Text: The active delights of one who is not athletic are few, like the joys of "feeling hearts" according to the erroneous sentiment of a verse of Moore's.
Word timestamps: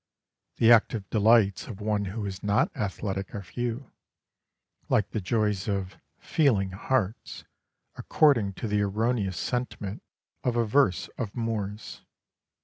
The 0.55 0.71
active 0.71 1.07
delights 1.11 1.67
of 1.67 1.79
one 1.79 2.05
who 2.05 2.25
is 2.25 2.41
not 2.41 2.75
athletic 2.75 3.35
are 3.35 3.43
few, 3.43 3.91
like 4.89 5.11
the 5.11 5.21
joys 5.21 5.67
of 5.67 5.95
"feeling 6.17 6.71
hearts" 6.71 7.43
according 7.95 8.53
to 8.53 8.67
the 8.67 8.81
erroneous 8.81 9.37
sentiment 9.37 10.01
of 10.43 10.55
a 10.55 10.65
verse 10.65 11.07
of 11.19 11.35
Moore's. 11.35 12.01